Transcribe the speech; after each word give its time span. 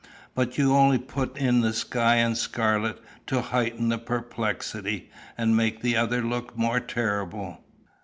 But 0.33 0.57
you 0.57 0.73
only 0.73 0.97
put 0.97 1.37
in 1.37 1.61
the 1.61 1.73
sky 1.73 2.15
and 2.15 2.31
the 2.33 2.39
scarlet 2.39 2.99
to 3.27 3.39
heighten 3.41 3.89
the 3.89 3.99
perplexity, 3.99 5.11
and 5.37 5.55
make 5.55 5.83
the 5.83 5.95
other 5.95 6.23
look 6.23 6.57
more 6.57 6.79
terrible." 6.79 7.59